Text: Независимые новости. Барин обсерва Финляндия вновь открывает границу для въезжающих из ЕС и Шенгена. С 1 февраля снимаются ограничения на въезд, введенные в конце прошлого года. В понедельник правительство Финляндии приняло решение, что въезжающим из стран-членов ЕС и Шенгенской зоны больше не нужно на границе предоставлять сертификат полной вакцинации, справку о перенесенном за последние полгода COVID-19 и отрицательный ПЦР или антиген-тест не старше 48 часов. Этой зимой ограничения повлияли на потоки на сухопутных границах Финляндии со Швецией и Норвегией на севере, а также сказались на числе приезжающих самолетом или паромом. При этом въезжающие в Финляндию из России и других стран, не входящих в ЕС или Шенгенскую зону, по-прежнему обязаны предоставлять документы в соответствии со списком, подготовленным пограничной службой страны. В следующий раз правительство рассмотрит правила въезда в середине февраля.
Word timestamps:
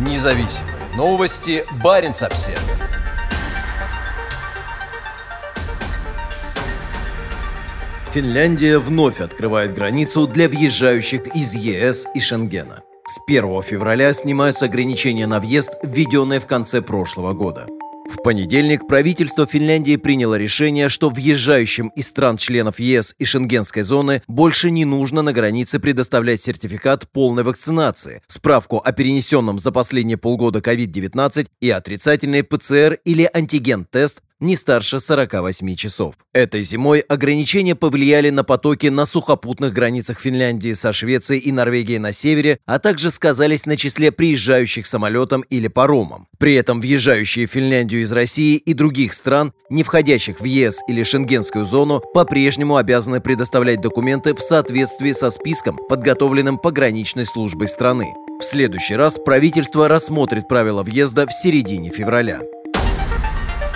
Независимые 0.00 0.76
новости. 0.96 1.62
Барин 1.84 2.12
обсерва 2.12 2.58
Финляндия 8.10 8.78
вновь 8.78 9.20
открывает 9.20 9.74
границу 9.74 10.26
для 10.26 10.48
въезжающих 10.48 11.36
из 11.36 11.54
ЕС 11.54 12.08
и 12.14 12.20
Шенгена. 12.20 12.82
С 13.06 13.20
1 13.28 13.62
февраля 13.62 14.14
снимаются 14.14 14.64
ограничения 14.64 15.26
на 15.26 15.38
въезд, 15.38 15.74
введенные 15.82 16.40
в 16.40 16.46
конце 16.46 16.80
прошлого 16.80 17.34
года. 17.34 17.66
В 18.10 18.22
понедельник 18.24 18.88
правительство 18.88 19.46
Финляндии 19.46 19.94
приняло 19.94 20.34
решение, 20.34 20.88
что 20.88 21.10
въезжающим 21.10 21.92
из 21.94 22.08
стран-членов 22.08 22.80
ЕС 22.80 23.14
и 23.18 23.24
Шенгенской 23.24 23.82
зоны 23.82 24.22
больше 24.26 24.72
не 24.72 24.84
нужно 24.84 25.22
на 25.22 25.32
границе 25.32 25.78
предоставлять 25.78 26.40
сертификат 26.40 27.08
полной 27.12 27.44
вакцинации, 27.44 28.20
справку 28.26 28.78
о 28.84 28.90
перенесенном 28.90 29.60
за 29.60 29.70
последние 29.70 30.16
полгода 30.16 30.58
COVID-19 30.58 31.46
и 31.60 31.70
отрицательный 31.70 32.42
ПЦР 32.42 32.98
или 33.04 33.30
антиген-тест 33.32 34.22
не 34.40 34.56
старше 34.56 34.98
48 34.98 35.74
часов. 35.76 36.14
Этой 36.32 36.62
зимой 36.62 37.00
ограничения 37.00 37.74
повлияли 37.74 38.30
на 38.30 38.44
потоки 38.44 38.86
на 38.88 39.06
сухопутных 39.06 39.72
границах 39.72 40.20
Финляндии 40.20 40.72
со 40.72 40.92
Швецией 40.92 41.40
и 41.40 41.52
Норвегией 41.52 41.98
на 41.98 42.12
севере, 42.12 42.58
а 42.66 42.78
также 42.78 43.10
сказались 43.10 43.66
на 43.66 43.76
числе 43.76 44.12
приезжающих 44.12 44.86
самолетом 44.86 45.42
или 45.42 45.68
паромом. 45.68 46.26
При 46.38 46.54
этом 46.54 46.80
въезжающие 46.80 47.46
в 47.46 47.50
Финляндию 47.50 48.02
из 48.02 48.12
России 48.12 48.56
и 48.56 48.72
других 48.72 49.12
стран, 49.12 49.52
не 49.68 49.82
входящих 49.82 50.40
в 50.40 50.44
ЕС 50.44 50.80
или 50.88 51.02
Шенгенскую 51.02 51.64
зону, 51.64 52.02
по-прежнему 52.14 52.76
обязаны 52.76 53.20
предоставлять 53.20 53.80
документы 53.80 54.34
в 54.34 54.40
соответствии 54.40 55.12
со 55.12 55.30
списком, 55.30 55.78
подготовленным 55.88 56.58
пограничной 56.58 57.26
службой 57.26 57.68
страны. 57.68 58.14
В 58.40 58.44
следующий 58.44 58.96
раз 58.96 59.18
правительство 59.18 59.86
рассмотрит 59.86 60.48
правила 60.48 60.82
въезда 60.82 61.26
в 61.26 61.32
середине 61.32 61.90
февраля. 61.90 62.40